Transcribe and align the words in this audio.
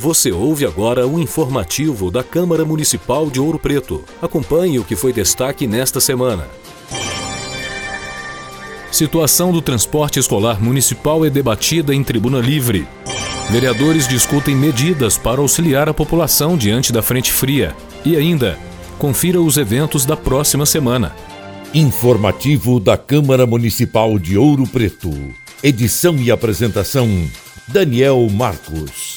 Você 0.00 0.32
ouve 0.32 0.64
agora 0.64 1.06
o 1.06 1.20
informativo 1.20 2.10
da 2.10 2.24
Câmara 2.24 2.64
Municipal 2.64 3.28
de 3.28 3.38
Ouro 3.38 3.58
Preto. 3.58 4.02
Acompanhe 4.22 4.78
o 4.78 4.84
que 4.84 4.96
foi 4.96 5.12
destaque 5.12 5.66
nesta 5.66 6.00
semana. 6.00 6.48
Situação 8.90 9.52
do 9.52 9.60
transporte 9.60 10.18
escolar 10.18 10.58
municipal 10.58 11.22
é 11.22 11.28
debatida 11.28 11.94
em 11.94 12.02
tribuna 12.02 12.38
livre. 12.38 12.88
Vereadores 13.50 14.08
discutem 14.08 14.56
medidas 14.56 15.18
para 15.18 15.42
auxiliar 15.42 15.86
a 15.86 15.92
população 15.92 16.56
diante 16.56 16.94
da 16.94 17.02
frente 17.02 17.30
fria. 17.30 17.76
E 18.02 18.16
ainda, 18.16 18.58
confira 18.98 19.38
os 19.38 19.58
eventos 19.58 20.06
da 20.06 20.16
próxima 20.16 20.64
semana. 20.64 21.14
Informativo 21.74 22.80
da 22.80 22.96
Câmara 22.96 23.46
Municipal 23.46 24.18
de 24.18 24.38
Ouro 24.38 24.66
Preto. 24.66 25.12
Edição 25.62 26.16
e 26.16 26.30
apresentação: 26.30 27.06
Daniel 27.68 28.26
Marcos. 28.30 29.09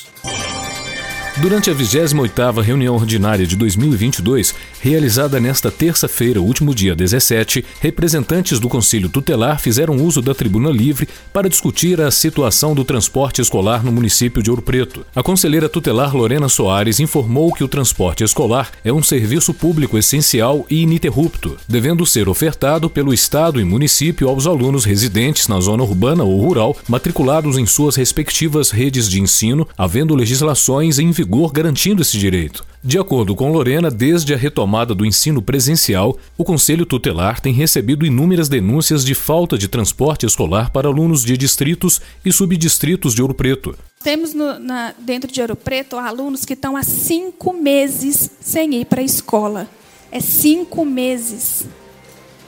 Durante 1.42 1.72
a 1.72 1.74
28ª 1.74 2.62
reunião 2.62 2.94
ordinária 2.94 3.46
de 3.46 3.56
2022, 3.56 4.54
realizada 4.80 5.40
nesta 5.40 5.72
terça-feira, 5.72 6.40
último 6.40 6.76
dia 6.76 6.96
17, 6.96 7.66
representantes 7.82 8.60
do 8.60 8.70
Conselho 8.70 9.10
Tutelar 9.10 9.60
fizeram 9.60 9.96
uso 9.96 10.22
da 10.22 10.36
tribuna 10.36 10.70
livre 10.70 11.10
para 11.34 11.50
discutir 11.50 12.00
a 12.00 12.12
situação 12.12 12.76
do 12.76 12.86
transporte 12.86 13.42
escolar 13.42 13.84
no 13.84 13.92
município 13.92 14.44
de 14.44 14.52
Ouro 14.52 14.62
Preto. 14.62 15.04
A 15.16 15.24
conselheira 15.24 15.68
tutelar 15.68 16.16
Lorena 16.16 16.48
Soares 16.48 17.00
informou 17.00 17.52
que 17.52 17.64
o 17.64 17.68
transporte 17.68 18.24
escolar 18.24 18.72
é 18.86 18.94
um 18.94 19.02
serviço 19.02 19.56
público 19.56 19.98
essencial 19.98 20.68
e 20.70 20.84
ininterrupto, 20.84 21.58
devendo 21.68 22.06
ser 22.06 22.30
ofertado 22.30 22.92
pelo 22.92 23.12
Estado 23.14 23.60
e 23.60 23.66
município 23.66 24.30
aos 24.30 24.46
alunos 24.46 24.86
residentes 24.86 25.48
na 25.48 25.60
zona 25.60 25.82
urbana 25.84 26.24
ou 26.24 26.40
rural, 26.40 26.78
matriculados 26.88 27.58
em 27.58 27.66
suas 27.66 27.96
respectivas 27.96 28.70
redes 28.70 29.10
de 29.10 29.20
ensino, 29.20 29.68
havendo 29.76 30.16
legislações 30.16 31.00
em 31.00 31.10
vigor 31.10 31.23
garantindo 31.52 32.02
esse 32.02 32.18
direito. 32.18 32.66
De 32.84 33.00
acordo 33.00 33.34
com 33.34 33.52
Lorena, 33.52 33.90
desde 33.90 34.34
a 34.34 34.38
retomada 34.38 34.94
do 34.94 35.06
ensino 35.06 35.42
presencial, 35.42 36.18
o 36.38 36.44
Conselho 36.44 36.86
Tutelar 36.86 37.40
tem 37.40 37.54
recebido 37.54 38.06
inúmeras 38.06 38.50
denúncias 38.50 39.06
de 39.06 39.16
falta 39.16 39.58
de 39.58 39.70
transporte 39.70 40.26
escolar 40.26 40.70
para 40.70 40.90
alunos 40.90 41.24
de 41.24 41.38
distritos 41.38 42.02
e 42.26 42.32
subdistritos 42.32 43.16
de 43.16 43.22
Ouro 43.22 43.34
Preto. 43.34 43.74
Temos 44.04 44.34
no, 44.34 44.60
na, 44.60 44.94
dentro 45.00 45.32
de 45.32 45.40
Ouro 45.40 45.56
Preto 45.56 45.98
alunos 45.98 46.44
que 46.44 46.54
estão 46.54 46.76
há 46.76 46.84
cinco 46.84 47.54
meses 47.54 48.30
sem 48.42 48.76
ir 48.76 48.86
para 48.86 49.00
a 49.00 49.06
escola. 49.06 49.70
É 50.12 50.20
cinco 50.20 50.84
meses, 50.84 51.66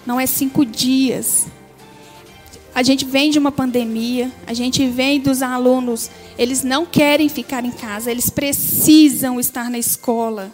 não 0.05 0.19
é 0.19 0.25
cinco 0.25 0.65
dias. 0.65 1.47
A 2.75 2.83
gente 2.83 3.05
vem 3.05 3.29
de 3.29 3.39
uma 3.39 3.53
pandemia, 3.53 4.29
a 4.45 4.53
gente 4.53 4.85
vem 4.85 5.17
dos 5.17 5.41
alunos, 5.41 6.11
eles 6.37 6.61
não 6.61 6.85
querem 6.85 7.29
ficar 7.29 7.63
em 7.63 7.71
casa, 7.71 8.11
eles 8.11 8.29
precisam 8.29 9.39
estar 9.39 9.69
na 9.69 9.79
escola. 9.79 10.51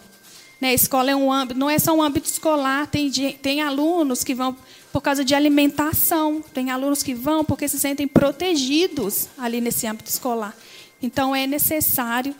Né? 0.60 0.68
A 0.68 0.72
escola 0.72 1.10
é 1.10 1.16
um 1.16 1.32
âmbito, 1.32 1.58
não 1.58 1.68
é 1.68 1.80
só 1.80 1.92
um 1.92 2.00
âmbito 2.00 2.28
escolar, 2.28 2.86
tem, 2.86 3.10
tem 3.10 3.60
alunos 3.60 4.22
que 4.22 4.36
vão 4.36 4.56
por 4.92 5.00
causa 5.00 5.24
de 5.24 5.34
alimentação, 5.34 6.44
tem 6.54 6.70
alunos 6.70 7.02
que 7.02 7.12
vão 7.12 7.44
porque 7.44 7.66
se 7.66 7.80
sentem 7.80 8.06
protegidos 8.06 9.28
ali 9.36 9.60
nesse 9.60 9.88
âmbito 9.88 10.08
escolar. 10.08 10.56
Então 11.02 11.34
é 11.34 11.44
necessário 11.44 12.36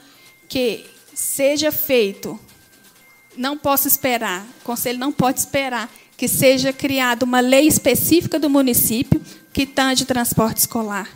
que 0.48 0.86
seja 1.12 1.72
feito. 1.72 2.38
Não 3.36 3.58
posso 3.58 3.88
esperar, 3.88 4.46
o 4.60 4.64
conselho 4.64 5.00
não 5.00 5.10
pode 5.10 5.40
esperar 5.40 5.90
que 6.16 6.28
seja 6.28 6.72
criada 6.72 7.24
uma 7.24 7.40
lei 7.40 7.66
específica 7.66 8.38
do 8.38 8.48
município 8.48 9.20
que 9.52 9.66
tange 9.66 10.04
transporte 10.04 10.58
escolar. 10.58 11.08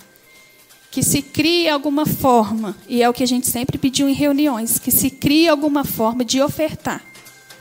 Que 0.90 1.02
se 1.02 1.20
crie 1.20 1.68
alguma 1.68 2.06
forma, 2.06 2.76
e 2.88 3.02
é 3.02 3.08
o 3.08 3.12
que 3.12 3.22
a 3.22 3.26
gente 3.26 3.46
sempre 3.46 3.78
pediu 3.78 4.08
em 4.08 4.14
reuniões, 4.14 4.78
que 4.78 4.90
se 4.90 5.10
crie 5.10 5.48
alguma 5.48 5.84
forma 5.84 6.24
de 6.24 6.40
ofertar. 6.40 7.02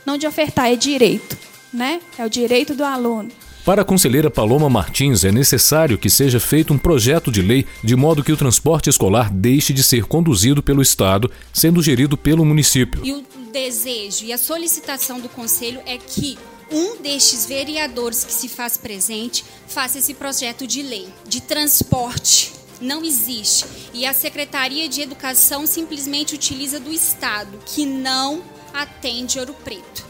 Não 0.04 0.16
de 0.16 0.26
ofertar, 0.26 0.70
é 0.70 0.76
direito. 0.76 1.36
Né? 1.72 2.00
É 2.18 2.24
o 2.24 2.30
direito 2.30 2.74
do 2.74 2.84
aluno. 2.84 3.30
Para 3.66 3.82
a 3.82 3.84
conselheira 3.84 4.30
Paloma 4.30 4.70
Martins, 4.70 5.24
é 5.24 5.32
necessário 5.32 5.98
que 5.98 6.08
seja 6.08 6.38
feito 6.38 6.72
um 6.72 6.78
projeto 6.78 7.32
de 7.32 7.42
lei 7.42 7.66
de 7.82 7.96
modo 7.96 8.22
que 8.22 8.30
o 8.30 8.36
transporte 8.36 8.88
escolar 8.88 9.28
deixe 9.28 9.72
de 9.72 9.82
ser 9.82 10.04
conduzido 10.04 10.62
pelo 10.62 10.80
Estado, 10.80 11.28
sendo 11.52 11.82
gerido 11.82 12.16
pelo 12.16 12.44
município. 12.44 13.04
E 13.04 13.12
o 13.12 13.24
desejo 13.52 14.24
e 14.24 14.32
a 14.32 14.38
solicitação 14.38 15.18
do 15.18 15.28
conselho 15.28 15.80
é 15.84 15.98
que 15.98 16.38
um 16.70 17.00
destes 17.00 17.46
vereadores 17.46 18.24
que 18.24 18.32
se 18.32 18.48
faz 18.48 18.76
presente 18.76 19.44
faça 19.66 19.98
esse 19.98 20.14
projeto 20.14 20.66
de 20.66 20.82
lei 20.82 21.08
de 21.28 21.40
transporte. 21.40 22.52
Não 22.80 23.04
existe. 23.04 23.64
E 23.94 24.04
a 24.04 24.12
Secretaria 24.12 24.88
de 24.88 25.00
Educação 25.00 25.66
simplesmente 25.66 26.34
utiliza 26.34 26.78
do 26.78 26.92
Estado, 26.92 27.58
que 27.64 27.86
não 27.86 28.42
atende 28.74 29.38
Ouro 29.38 29.54
Preto. 29.64 30.04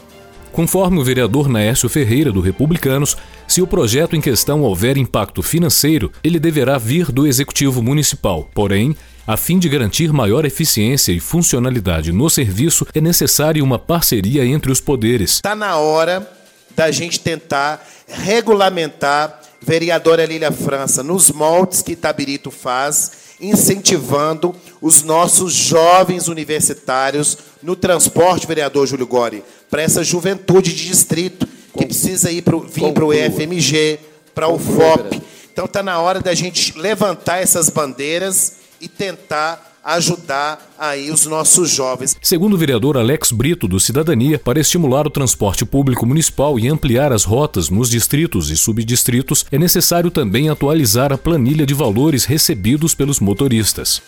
Conforme 0.51 0.99
o 0.99 1.03
vereador 1.03 1.47
Naércio 1.47 1.87
Ferreira, 1.87 2.31
do 2.31 2.41
Republicanos, 2.41 3.15
se 3.47 3.61
o 3.61 3.67
projeto 3.67 4.15
em 4.15 4.21
questão 4.21 4.63
houver 4.63 4.97
impacto 4.97 5.41
financeiro, 5.41 6.11
ele 6.23 6.39
deverá 6.39 6.77
vir 6.77 7.11
do 7.11 7.27
Executivo 7.27 7.81
Municipal. 7.81 8.49
Porém, 8.53 8.95
a 9.25 9.37
fim 9.37 9.59
de 9.59 9.69
garantir 9.69 10.11
maior 10.11 10.45
eficiência 10.45 11.11
e 11.11 11.19
funcionalidade 11.19 12.11
no 12.11 12.29
serviço, 12.29 12.87
é 12.93 12.99
necessária 12.99 13.63
uma 13.63 13.77
parceria 13.77 14.45
entre 14.45 14.71
os 14.71 14.81
poderes. 14.81 15.33
Está 15.33 15.55
na 15.55 15.77
hora 15.77 16.36
da 16.77 16.91
gente 16.91 17.19
tentar 17.19 17.83
regulamentar 18.07 19.41
vereadora 19.59 20.27
Lília 20.27 20.51
França 20.51 21.01
nos 21.01 21.31
moldes 21.31 21.81
que 21.81 21.93
Itabirito 21.93 22.51
faz, 22.51 23.11
incentivando 23.41 24.55
os 24.79 25.01
nossos 25.01 25.53
jovens 25.53 26.27
universitários 26.27 27.39
no 27.63 27.75
transporte, 27.75 28.45
vereador 28.45 28.85
Júlio 28.85 29.07
Gori, 29.07 29.43
para 29.71 29.81
essa 29.81 30.03
juventude 30.03 30.71
de 30.71 30.85
distrito 30.85 31.47
que 31.75 31.83
precisa 31.83 32.29
ir 32.29 32.43
pro, 32.43 32.59
vir 32.59 32.93
para 32.93 33.05
o 33.05 33.11
EFMG, 33.11 33.99
para 34.35 34.47
o 34.47 34.59
FOP. 34.59 35.19
Então 35.51 35.65
está 35.65 35.81
na 35.81 35.99
hora 35.99 36.19
da 36.19 36.35
gente 36.35 36.77
levantar 36.77 37.41
essas 37.41 37.71
bandeiras 37.71 38.57
e 38.79 38.87
tentar 38.87 39.66
ajudar 39.87 40.69
aí 40.77 41.09
os 41.09 41.25
nossos 41.25 41.69
jovens. 41.69 42.17
Segundo 42.21 42.55
o 42.55 42.57
vereador 42.57 42.97
Alex 42.97 43.31
Brito, 43.31 43.69
do 43.69 43.79
Cidadania, 43.79 44.37
para 44.37 44.59
estimular 44.59 45.07
o 45.07 45.09
transporte 45.09 45.63
público 45.63 46.05
municipal 46.05 46.59
e 46.59 46.67
ampliar 46.67 47.13
as 47.13 47.23
rotas 47.23 47.69
nos 47.69 47.89
distritos 47.89 48.49
e 48.49 48.57
subdistritos, 48.57 49.45
é 49.49 49.57
necessário 49.57 50.11
também 50.11 50.49
atualizar 50.49 51.13
a 51.13 51.17
planilha 51.17 51.65
de 51.65 51.73
valores 51.73 52.25
recebidos 52.25 52.93
pelos 52.93 53.21
motoristas. 53.21 54.01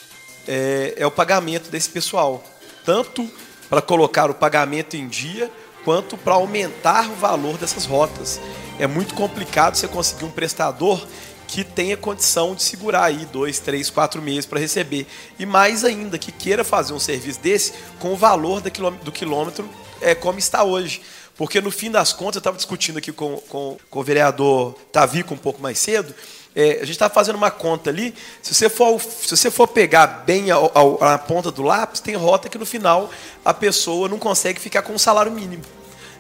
É, 0.46 0.96
é 0.98 1.08
o 1.08 1.12
pagamento 1.12 1.72
desse 1.72 1.90
pessoal, 1.90 2.44
tanto 2.84 3.26
para 3.70 3.82
colocar 3.82 4.30
o 4.30 4.34
pagamento 4.34 4.98
em 4.98 5.08
dia, 5.08 5.50
quanto 5.86 6.18
para 6.18 6.34
aumentar 6.34 7.10
o 7.10 7.16
valor 7.16 7.58
dessas 7.58 7.86
rotas. 7.86 8.42
É 8.78 8.86
muito 8.86 9.14
complicado 9.14 9.76
você 9.76 9.88
conseguir 9.88 10.26
um 10.26 10.32
prestador 10.32 11.02
que 11.50 11.64
tenha 11.64 11.98
condição 11.98 12.54
de 12.54 12.62
segurar 12.62 13.06
aí 13.06 13.26
dois, 13.26 13.58
três, 13.58 13.90
quatro 13.90 14.22
meses 14.22 14.46
para 14.46 14.60
receber. 14.60 15.08
E 15.40 15.48
mais 15.48 15.84
ainda, 15.84 16.16
que 16.20 16.32
queira 16.32 16.64
fazer 16.64 16.94
um 16.94 17.00
serviço 17.00 17.40
desse 17.40 17.74
com 17.98 18.14
o 18.14 18.16
valor 18.16 18.62
do 18.62 19.12
quilômetro 19.12 19.68
é, 20.00 20.14
como 20.14 20.38
está 20.38 20.64
hoje. 20.64 21.02
Porque 21.36 21.60
no 21.60 21.72
fim 21.72 21.90
das 21.90 22.14
contas, 22.14 22.36
eu 22.36 22.40
estava 22.42 22.56
discutindo 22.56 23.00
aqui 23.00 23.12
com, 23.12 23.38
com, 23.50 23.78
com, 23.90 24.00
o 24.00 24.04
vereador 24.04 24.76
Tavico 24.92 25.34
um 25.34 25.38
pouco 25.38 25.60
mais 25.60 25.80
cedo, 25.80 26.14
é, 26.56 26.74
a 26.74 26.80
gente 26.82 26.92
está 26.92 27.10
fazendo 27.10 27.38
uma 27.38 27.50
conta 27.50 27.90
ali, 27.90 28.14
se 28.44 28.54
você 28.54 28.70
for, 28.70 29.02
se 29.02 29.36
você 29.36 29.50
for 29.50 29.68
pegar 29.68 30.06
bem 30.26 30.52
a, 30.52 31.18
ponta 31.18 31.50
do 31.50 31.64
lápis, 31.64 32.00
tem 32.00 32.16
rota 32.16 32.48
que 32.48 32.60
no 32.60 32.66
final 32.66 33.10
a 33.44 33.54
pessoa 33.56 34.08
não 34.08 34.20
consegue 34.20 34.60
ficar 34.60 34.84
com 34.84 34.94
um 34.94 35.00
salário 35.00 35.32
mínimo. 35.32 35.64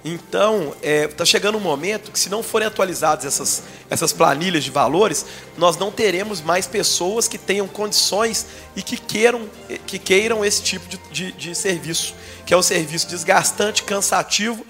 Então, 0.03 0.73
está 0.81 0.87
é, 0.87 1.07
tá 1.07 1.25
chegando 1.25 1.57
um 1.57 1.61
momento 1.61 2.11
que, 2.11 2.19
se 2.19 2.29
não 2.29 2.41
forem 2.41 2.67
atualizadas 2.67 3.25
essas, 3.25 3.63
essas 3.89 4.13
planilhas 4.13 4.63
de 4.63 4.71
valores, 4.71 5.25
nós 5.57 5.77
não 5.77 5.91
teremos 5.91 6.41
mais 6.41 6.65
pessoas 6.65 7.27
que 7.27 7.37
tenham 7.37 7.67
condições 7.67 8.45
e 8.75 8.81
que 8.81 8.95
queiram, 8.95 9.49
que 9.85 9.99
queiram 9.99 10.45
esse 10.45 10.63
tipo 10.63 10.87
de, 10.87 10.97
de, 11.11 11.31
de 11.33 11.55
serviço, 11.55 12.15
que 12.45 12.53
é 12.53 12.57
um 12.57 12.61
serviço 12.61 13.07
desgastante, 13.07 13.83
cansativo, 13.83 14.65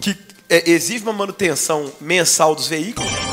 que 0.00 0.16
é, 0.48 0.70
exige 0.70 1.02
uma 1.02 1.12
manutenção 1.12 1.90
mensal 2.00 2.54
dos 2.54 2.68
veículos. 2.68 3.25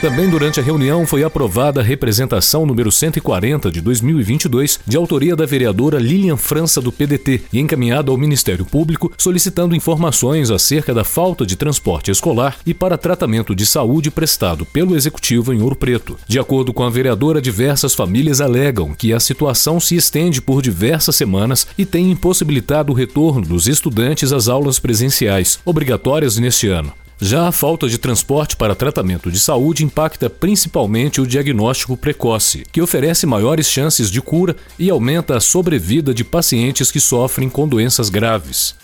Também 0.00 0.30
durante 0.30 0.58
a 0.58 0.62
reunião 0.62 1.06
foi 1.06 1.22
aprovada 1.22 1.80
a 1.80 1.84
representação 1.84 2.64
número 2.64 2.90
140 2.90 3.70
de 3.70 3.82
2022, 3.82 4.80
de 4.86 4.96
autoria 4.96 5.36
da 5.36 5.44
vereadora 5.44 5.98
Lilian 5.98 6.38
França 6.38 6.80
do 6.80 6.90
PDT, 6.90 7.42
e 7.52 7.60
encaminhada 7.60 8.10
ao 8.10 8.16
Ministério 8.16 8.64
Público, 8.64 9.12
solicitando 9.18 9.76
informações 9.76 10.50
acerca 10.50 10.94
da 10.94 11.04
falta 11.04 11.44
de 11.44 11.54
transporte 11.54 12.10
escolar 12.10 12.56
e 12.64 12.72
para 12.72 12.96
tratamento 12.96 13.54
de 13.54 13.66
saúde 13.66 14.10
prestado 14.10 14.64
pelo 14.64 14.96
Executivo 14.96 15.52
em 15.52 15.60
Ouro 15.60 15.76
Preto. 15.76 16.16
De 16.26 16.38
acordo 16.38 16.72
com 16.72 16.82
a 16.82 16.88
vereadora, 16.88 17.42
diversas 17.42 17.94
famílias 17.94 18.40
alegam 18.40 18.94
que 18.94 19.12
a 19.12 19.20
situação 19.20 19.78
se 19.78 19.96
estende 19.96 20.40
por 20.40 20.62
diversas 20.62 21.14
semanas 21.14 21.66
e 21.76 21.84
tem 21.84 22.10
impossibilitado 22.10 22.90
o 22.90 22.96
retorno 22.96 23.46
dos 23.46 23.68
estudantes 23.68 24.32
às 24.32 24.48
aulas 24.48 24.78
presenciais, 24.78 25.58
obrigatórias 25.62 26.38
neste 26.38 26.68
ano. 26.68 26.90
Já 27.22 27.48
a 27.48 27.52
falta 27.52 27.86
de 27.86 27.98
transporte 27.98 28.56
para 28.56 28.74
tratamento 28.74 29.30
de 29.30 29.38
saúde 29.38 29.84
impacta 29.84 30.30
principalmente 30.30 31.20
o 31.20 31.26
diagnóstico 31.26 31.94
precoce, 31.94 32.64
que 32.72 32.80
oferece 32.80 33.26
maiores 33.26 33.66
chances 33.66 34.10
de 34.10 34.22
cura 34.22 34.56
e 34.78 34.88
aumenta 34.88 35.36
a 35.36 35.40
sobrevida 35.40 36.14
de 36.14 36.24
pacientes 36.24 36.90
que 36.90 36.98
sofrem 36.98 37.50
com 37.50 37.68
doenças 37.68 38.08
graves. 38.08 38.74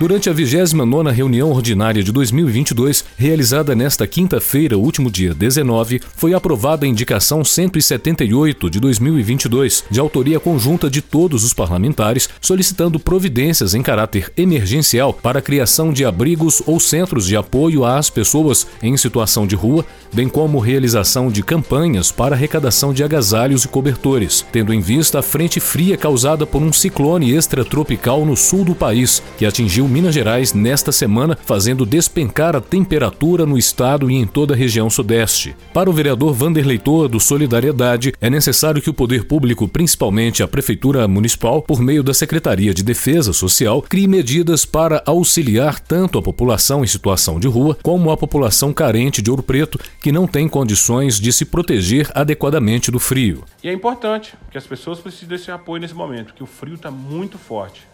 Durante 0.00 0.30
a 0.30 0.34
29ª 0.34 1.12
reunião 1.12 1.50
ordinária 1.50 2.02
de 2.02 2.10
2022, 2.10 3.04
realizada 3.18 3.74
nesta 3.74 4.06
quinta-feira, 4.06 4.78
último 4.78 5.10
dia 5.10 5.34
19, 5.34 6.00
foi 6.16 6.32
aprovada 6.32 6.86
a 6.86 6.88
indicação 6.88 7.44
178 7.44 8.70
de 8.70 8.80
2022, 8.80 9.84
de 9.90 10.00
autoria 10.00 10.40
conjunta 10.40 10.88
de 10.88 11.02
todos 11.02 11.44
os 11.44 11.52
parlamentares, 11.52 12.30
solicitando 12.40 12.98
providências 12.98 13.74
em 13.74 13.82
caráter 13.82 14.32
emergencial 14.38 15.12
para 15.12 15.40
a 15.40 15.42
criação 15.42 15.92
de 15.92 16.02
abrigos 16.02 16.62
ou 16.64 16.80
centros 16.80 17.26
de 17.26 17.36
apoio 17.36 17.84
às 17.84 18.08
pessoas 18.08 18.66
em 18.82 18.96
situação 18.96 19.46
de 19.46 19.54
rua, 19.54 19.84
bem 20.14 20.30
como 20.30 20.60
realização 20.60 21.28
de 21.28 21.42
campanhas 21.42 22.10
para 22.10 22.34
arrecadação 22.34 22.94
de 22.94 23.04
agasalhos 23.04 23.66
e 23.66 23.68
cobertores, 23.68 24.46
tendo 24.50 24.72
em 24.72 24.80
vista 24.80 25.18
a 25.18 25.22
frente 25.22 25.60
fria 25.60 25.98
causada 25.98 26.46
por 26.46 26.62
um 26.62 26.72
ciclone 26.72 27.34
extratropical 27.34 28.24
no 28.24 28.34
sul 28.34 28.64
do 28.64 28.74
país, 28.74 29.22
que 29.36 29.44
atingiu 29.44 29.89
Minas 29.90 30.14
Gerais 30.14 30.54
nesta 30.54 30.92
semana, 30.92 31.36
fazendo 31.44 31.84
despencar 31.84 32.54
a 32.54 32.60
temperatura 32.60 33.44
no 33.44 33.58
estado 33.58 34.10
e 34.10 34.14
em 34.14 34.26
toda 34.26 34.54
a 34.54 34.56
região 34.56 34.88
sudeste. 34.88 35.56
Para 35.74 35.90
o 35.90 35.92
vereador 35.92 36.32
Vanderlei 36.32 36.78
Toa, 36.78 37.08
do 37.08 37.18
Solidariedade, 37.18 38.12
é 38.20 38.30
necessário 38.30 38.80
que 38.80 38.88
o 38.88 38.94
poder 38.94 39.24
público, 39.24 39.66
principalmente 39.66 40.42
a 40.42 40.48
Prefeitura 40.48 41.08
Municipal, 41.08 41.60
por 41.60 41.80
meio 41.80 42.02
da 42.02 42.14
Secretaria 42.14 42.72
de 42.72 42.84
Defesa 42.84 43.32
Social, 43.32 43.82
crie 43.82 44.06
medidas 44.06 44.64
para 44.64 45.02
auxiliar 45.04 45.80
tanto 45.80 46.18
a 46.18 46.22
população 46.22 46.84
em 46.84 46.86
situação 46.86 47.40
de 47.40 47.48
rua 47.48 47.76
como 47.82 48.10
a 48.10 48.16
população 48.16 48.72
carente 48.72 49.20
de 49.20 49.30
Ouro 49.30 49.42
Preto, 49.42 49.78
que 50.00 50.12
não 50.12 50.26
tem 50.26 50.48
condições 50.48 51.18
de 51.18 51.32
se 51.32 51.44
proteger 51.44 52.08
adequadamente 52.14 52.90
do 52.90 53.00
frio. 53.00 53.44
E 53.62 53.68
é 53.68 53.72
importante 53.72 54.34
que 54.50 54.58
as 54.58 54.66
pessoas 54.66 55.00
precisem 55.00 55.28
desse 55.28 55.50
apoio 55.50 55.80
nesse 55.80 55.94
momento, 55.94 56.32
que 56.32 56.42
o 56.42 56.46
frio 56.46 56.74
está 56.74 56.90
muito 56.90 57.36
forte. 57.36 57.89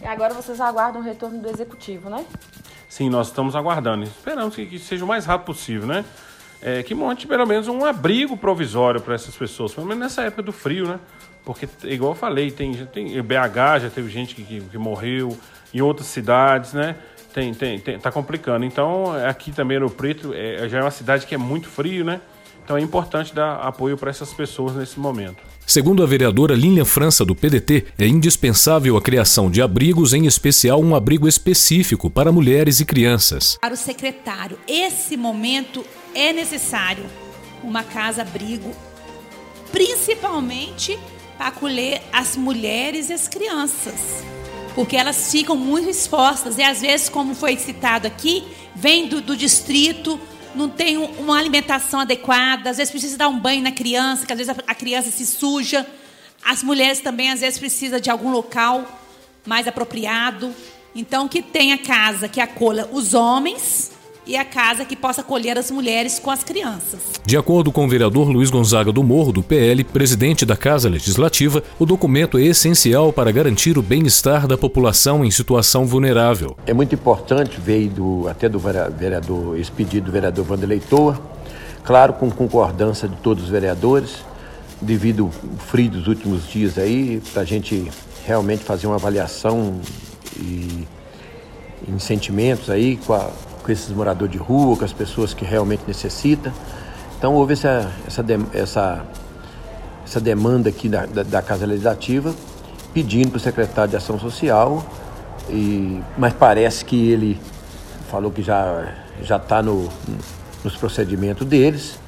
E 0.00 0.06
agora 0.06 0.34
vocês 0.34 0.60
aguardam 0.60 1.00
o 1.00 1.04
retorno 1.04 1.40
do 1.40 1.48
executivo, 1.48 2.10
né? 2.10 2.24
Sim, 2.88 3.10
nós 3.10 3.28
estamos 3.28 3.56
aguardando. 3.56 4.04
Esperamos 4.04 4.54
que, 4.54 4.66
que 4.66 4.78
seja 4.78 5.04
o 5.04 5.08
mais 5.08 5.26
rápido 5.26 5.46
possível, 5.46 5.86
né? 5.86 6.04
É, 6.62 6.82
que 6.82 6.94
monte 6.94 7.26
pelo 7.26 7.46
menos 7.46 7.68
um 7.68 7.84
abrigo 7.84 8.36
provisório 8.36 9.00
para 9.00 9.14
essas 9.14 9.36
pessoas, 9.36 9.74
pelo 9.74 9.86
menos 9.86 10.02
nessa 10.02 10.22
época 10.22 10.42
do 10.42 10.52
frio, 10.52 10.86
né? 10.86 10.98
Porque, 11.44 11.68
igual 11.84 12.12
eu 12.12 12.16
falei, 12.16 12.50
tem, 12.50 12.74
tem 12.86 13.22
BH 13.22 13.82
já 13.82 13.90
teve 13.90 14.08
gente 14.10 14.34
que, 14.34 14.42
que, 14.42 14.60
que 14.60 14.78
morreu, 14.78 15.36
em 15.72 15.80
outras 15.80 16.08
cidades, 16.08 16.72
né? 16.72 16.96
Tem, 17.32 17.52
tem, 17.52 17.78
tem, 17.78 17.98
tá 17.98 18.10
complicando. 18.10 18.64
Então, 18.64 19.12
aqui 19.28 19.52
também 19.52 19.78
no 19.78 19.90
Preto, 19.90 20.32
é, 20.34 20.68
já 20.68 20.78
é 20.78 20.82
uma 20.82 20.90
cidade 20.90 21.26
que 21.26 21.34
é 21.34 21.38
muito 21.38 21.68
frio, 21.68 22.04
né? 22.04 22.20
Então 22.66 22.76
é 22.76 22.80
importante 22.80 23.32
dar 23.32 23.60
apoio 23.60 23.96
para 23.96 24.10
essas 24.10 24.34
pessoas 24.34 24.74
nesse 24.74 24.98
momento. 24.98 25.36
Segundo 25.64 26.02
a 26.02 26.06
vereadora 26.06 26.52
Lilian 26.52 26.84
França, 26.84 27.24
do 27.24 27.32
PDT, 27.32 27.86
é 27.96 28.08
indispensável 28.08 28.96
a 28.96 29.00
criação 29.00 29.48
de 29.48 29.62
abrigos, 29.62 30.12
em 30.12 30.26
especial 30.26 30.82
um 30.82 30.92
abrigo 30.92 31.28
específico 31.28 32.10
para 32.10 32.32
mulheres 32.32 32.80
e 32.80 32.84
crianças. 32.84 33.56
Para 33.60 33.72
o 33.72 33.76
secretário, 33.76 34.58
esse 34.66 35.16
momento 35.16 35.84
é 36.12 36.32
necessário 36.32 37.04
uma 37.62 37.84
casa-abrigo, 37.84 38.72
principalmente 39.70 40.98
para 41.38 41.46
acolher 41.46 42.02
as 42.12 42.36
mulheres 42.36 43.10
e 43.10 43.12
as 43.12 43.28
crianças, 43.28 44.24
porque 44.74 44.96
elas 44.96 45.30
ficam 45.30 45.56
muito 45.56 45.88
expostas 45.88 46.58
e 46.58 46.64
às 46.64 46.80
vezes, 46.80 47.08
como 47.08 47.32
foi 47.32 47.56
citado 47.58 48.08
aqui, 48.08 48.42
vem 48.74 49.06
do, 49.06 49.20
do 49.20 49.36
distrito 49.36 50.18
não 50.56 50.68
tem 50.68 50.96
uma 50.96 51.38
alimentação 51.38 52.00
adequada, 52.00 52.70
às 52.70 52.76
vezes 52.76 52.90
precisa 52.90 53.16
dar 53.16 53.28
um 53.28 53.38
banho 53.38 53.62
na 53.62 53.72
criança, 53.72 54.26
que 54.26 54.32
às 54.32 54.38
vezes 54.38 54.54
a 54.66 54.74
criança 54.74 55.10
se 55.10 55.26
suja. 55.26 55.86
As 56.44 56.62
mulheres 56.62 57.00
também 57.00 57.30
às 57.30 57.40
vezes 57.40 57.58
precisam 57.58 58.00
de 58.00 58.10
algum 58.10 58.30
local 58.30 59.00
mais 59.46 59.68
apropriado. 59.68 60.54
Então 60.94 61.28
que 61.28 61.42
tenha 61.42 61.76
casa 61.78 62.28
que 62.28 62.40
acolha 62.40 62.88
os 62.90 63.14
homens 63.14 63.95
e 64.26 64.36
a 64.36 64.44
casa 64.44 64.84
que 64.84 64.96
possa 64.96 65.20
acolher 65.20 65.56
as 65.56 65.70
mulheres 65.70 66.18
com 66.18 66.30
as 66.30 66.42
crianças. 66.42 67.00
De 67.24 67.36
acordo 67.36 67.70
com 67.70 67.84
o 67.84 67.88
vereador 67.88 68.28
Luiz 68.28 68.50
Gonzaga 68.50 68.90
do 68.90 69.02
Morro, 69.02 69.32
do 69.32 69.42
PL, 69.42 69.84
presidente 69.84 70.44
da 70.44 70.56
Casa 70.56 70.88
Legislativa, 70.88 71.62
o 71.78 71.86
documento 71.86 72.36
é 72.36 72.42
essencial 72.42 73.12
para 73.12 73.30
garantir 73.30 73.78
o 73.78 73.82
bem-estar 73.82 74.46
da 74.46 74.58
população 74.58 75.24
em 75.24 75.30
situação 75.30 75.86
vulnerável. 75.86 76.56
É 76.66 76.74
muito 76.74 76.94
importante, 76.94 77.60
veio 77.60 77.88
do, 77.88 78.28
até 78.28 78.48
do 78.48 78.58
vereador, 78.58 79.58
esse 79.58 79.70
pedido 79.70 80.06
do 80.06 80.12
vereador 80.12 80.44
Vanderlei 80.44 80.80
Toa, 80.80 81.20
claro, 81.84 82.14
com 82.14 82.30
concordância 82.30 83.08
de 83.08 83.16
todos 83.16 83.44
os 83.44 83.48
vereadores, 83.48 84.24
devido 84.80 85.24
ao 85.24 85.30
frio 85.58 85.90
dos 85.90 86.08
últimos 86.08 86.48
dias 86.48 86.76
aí, 86.76 87.22
para 87.32 87.42
a 87.42 87.44
gente 87.44 87.90
realmente 88.26 88.64
fazer 88.64 88.88
uma 88.88 88.96
avaliação 88.96 89.80
e 90.36 90.86
em 91.88 91.98
sentimentos 91.98 92.68
aí 92.68 92.96
com 93.06 93.12
a, 93.12 93.30
com 93.66 93.72
esses 93.72 93.90
moradores 93.90 94.30
de 94.30 94.38
rua, 94.38 94.76
com 94.76 94.84
as 94.84 94.92
pessoas 94.92 95.34
que 95.34 95.44
realmente 95.44 95.82
necessitam. 95.88 96.52
Então 97.18 97.34
houve 97.34 97.54
essa, 97.54 97.90
essa, 98.06 98.24
essa, 98.54 99.04
essa 100.06 100.20
demanda 100.20 100.68
aqui 100.68 100.88
da, 100.88 101.04
da, 101.04 101.24
da 101.24 101.42
Casa 101.42 101.66
Legislativa 101.66 102.32
pedindo 102.94 103.30
para 103.30 103.36
o 103.36 103.40
secretário 103.40 103.90
de 103.90 103.96
Ação 103.96 104.18
Social, 104.18 104.82
e, 105.50 106.00
mas 106.16 106.32
parece 106.32 106.82
que 106.82 107.10
ele 107.10 107.38
falou 108.10 108.30
que 108.30 108.42
já 108.42 108.94
já 109.22 109.36
está 109.36 109.62
no, 109.62 109.88
nos 110.64 110.76
procedimentos 110.76 111.46
deles, 111.46 111.98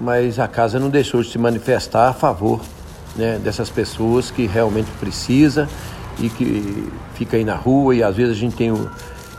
mas 0.00 0.38
a 0.38 0.48
casa 0.48 0.78
não 0.78 0.90
deixou 0.90 1.22
de 1.22 1.30
se 1.30 1.38
manifestar 1.38 2.08
a 2.08 2.12
favor 2.12 2.60
né, 3.16 3.38
dessas 3.42 3.70
pessoas 3.70 4.30
que 4.30 4.46
realmente 4.46 4.90
precisa 5.00 5.68
e 6.18 6.28
que 6.28 6.90
fica 7.14 7.36
aí 7.36 7.44
na 7.44 7.54
rua 7.54 7.94
e 7.94 8.02
às 8.02 8.16
vezes 8.16 8.36
a 8.36 8.38
gente 8.38 8.56
tem 8.56 8.70
o, 8.70 8.90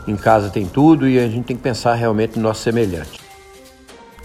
em 0.06 0.16
casa 0.16 0.50
tem 0.50 0.66
tudo 0.66 1.08
e 1.08 1.18
a 1.18 1.28
gente 1.28 1.44
tem 1.44 1.56
que 1.56 1.62
pensar 1.62 1.94
realmente 1.94 2.36
no 2.36 2.42
nosso 2.42 2.62
semelhante. 2.62 3.19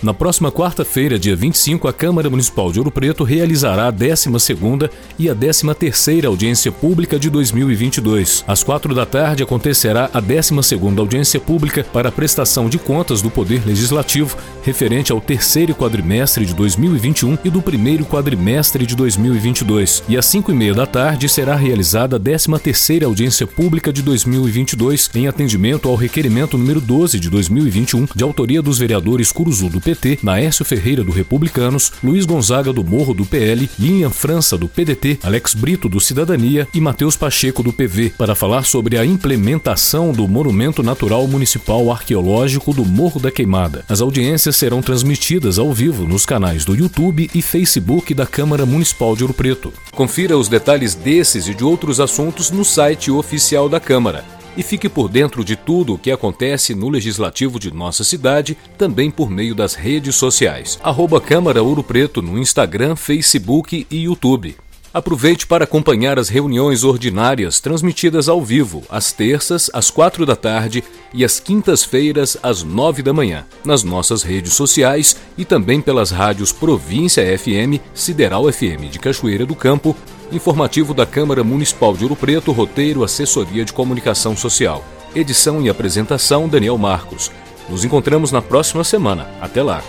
Na 0.03 0.13
próxima 0.13 0.51
quarta-feira, 0.51 1.17
dia 1.17 1.35
25, 1.35 1.87
a 1.87 1.93
Câmara 1.93 2.29
Municipal 2.29 2.71
de 2.71 2.79
Ouro 2.79 2.91
Preto 2.91 3.23
realizará 3.23 3.87
a 3.87 3.93
12ª 3.93 4.89
e 5.17 5.29
a 5.29 5.35
13ª 5.35 6.25
audiência 6.25 6.71
pública 6.71 7.17
de 7.17 7.29
2022. 7.29 8.43
Às 8.45 8.61
quatro 8.61 8.93
da 8.93 9.05
tarde 9.05 9.41
acontecerá 9.41 10.09
a 10.13 10.21
12ª 10.21 10.99
audiência 10.99 11.39
pública 11.39 11.85
para 11.93 12.09
a 12.09 12.11
prestação 12.11 12.67
de 12.67 12.77
contas 12.77 13.21
do 13.21 13.31
Poder 13.31 13.65
Legislativo 13.65 14.37
referente 14.65 15.11
ao 15.11 15.21
terceiro 15.21 15.75
quadrimestre 15.75 16.43
de 16.43 16.53
2021 16.55 17.37
e 17.45 17.49
do 17.51 17.61
primeiro 17.61 18.03
quadrimestre 18.03 18.85
de 18.85 18.95
2022. 18.95 20.03
E 20.09 20.17
às 20.17 20.25
cinco 20.25 20.51
e 20.51 20.55
meia 20.55 20.73
da 20.73 20.87
tarde 20.87 21.29
será 21.29 21.55
realizada 21.55 22.15
a 22.15 22.19
13ª 22.19 23.05
audiência 23.05 23.45
pública 23.45 23.93
de 23.93 24.01
2022 24.01 25.11
em 25.13 25.27
atendimento 25.27 25.87
ao 25.87 25.95
requerimento 25.95 26.57
número 26.57 26.81
12 26.81 27.19
de 27.19 27.29
2021 27.29 28.07
de 28.15 28.23
autoria 28.23 28.61
dos 28.61 28.79
vereadores 28.79 29.31
Curuzu 29.31 29.69
do 29.69 29.79
PT, 29.85 30.17
Naércio 30.23 30.65
Ferreira 30.65 31.03
do 31.03 31.11
Republicanos, 31.11 31.91
Luiz 32.03 32.25
Gonzaga 32.25 32.73
do 32.73 32.83
Morro 32.83 33.13
do 33.13 33.23
PL, 33.23 33.69
Lilian 33.77 34.09
França 34.09 34.57
do 34.57 34.67
PDT, 34.67 35.19
Alex 35.21 35.53
Brito 35.53 35.87
do 35.87 35.99
Cidadania 35.99 36.67
e 36.73 36.81
Matheus 36.81 37.15
Pacheco 37.15 37.61
do 37.61 37.71
PV, 37.71 38.13
para 38.17 38.33
falar 38.33 38.65
sobre 38.65 38.97
a 38.97 39.05
implementação 39.05 40.11
do 40.11 40.27
Monumento 40.27 40.81
Natural 40.81 41.27
Municipal 41.27 41.91
Arqueológico 41.91 42.73
do 42.73 42.83
Morro 42.83 43.19
da 43.19 43.29
Queimada. 43.29 43.85
As 43.87 44.01
audiências 44.01 44.55
serão 44.55 44.81
transmitidas 44.81 45.59
ao 45.59 45.71
vivo 45.71 46.07
nos 46.07 46.25
canais 46.25 46.65
do 46.65 46.75
YouTube 46.75 47.29
e 47.35 47.41
Facebook 47.43 48.11
da 48.15 48.25
Câmara 48.25 48.65
Municipal 48.65 49.15
de 49.15 49.23
Ouro 49.23 49.35
Preto. 49.35 49.71
Confira 49.91 50.35
os 50.35 50.47
detalhes 50.47 50.95
desses 50.95 51.47
e 51.47 51.53
de 51.53 51.63
outros 51.63 51.99
assuntos 51.99 52.49
no 52.49 52.65
site 52.65 53.11
oficial 53.11 53.69
da 53.69 53.79
Câmara 53.79 54.34
e 54.57 54.63
fique 54.63 54.89
por 54.89 55.09
dentro 55.09 55.43
de 55.43 55.55
tudo 55.55 55.93
o 55.93 55.97
que 55.97 56.11
acontece 56.11 56.73
no 56.73 56.89
legislativo 56.89 57.59
de 57.59 57.73
nossa 57.73 58.03
cidade, 58.03 58.57
também 58.77 59.11
por 59.11 59.29
meio 59.29 59.55
das 59.55 59.75
redes 59.75 60.15
sociais. 60.15 60.79
Arroba 60.83 61.19
Câmara 61.19 61.61
Ouro 61.61 61.83
Preto 61.83 62.21
no 62.21 62.37
Instagram, 62.37 62.95
Facebook 62.95 63.85
e 63.89 64.03
YouTube. 64.03 64.55
Aproveite 64.95 65.45
para 65.45 65.65
acompanhar 65.65 66.17
as 66.17 66.29
reuniões 66.29 66.85
ordinárias 66.85 67.59
transmitidas 67.59 68.29
ao 68.29 68.41
vivo, 68.41 68.81
às 68.89 69.11
terças, 69.11 69.69
às 69.73 69.91
quatro 69.91 70.25
da 70.25 70.37
tarde 70.37 70.81
e 71.13 71.25
às 71.25 71.37
quintas-feiras, 71.37 72.37
às 72.41 72.63
nove 72.63 73.03
da 73.03 73.11
manhã, 73.11 73.45
nas 73.65 73.83
nossas 73.83 74.23
redes 74.23 74.53
sociais 74.53 75.17
e 75.37 75.43
também 75.43 75.81
pelas 75.81 76.11
rádios 76.11 76.53
Província 76.53 77.25
FM, 77.37 77.83
Sideral 77.93 78.49
FM 78.49 78.89
de 78.89 78.97
Cachoeira 78.97 79.45
do 79.45 79.53
Campo, 79.53 79.93
informativo 80.31 80.93
da 80.93 81.05
Câmara 81.05 81.43
Municipal 81.43 81.95
de 81.95 82.03
Ouro 82.03 82.15
Preto, 82.15 82.51
roteiro 82.51 83.03
Assessoria 83.03 83.63
de 83.63 83.73
Comunicação 83.73 84.35
Social. 84.35 84.83
Edição 85.15 85.61
e 85.61 85.69
apresentação 85.69 86.47
Daniel 86.47 86.77
Marcos. 86.77 87.31
Nos 87.69 87.85
encontramos 87.85 88.31
na 88.31 88.41
próxima 88.41 88.83
semana. 88.83 89.27
Até 89.39 89.63
lá! 89.63 89.81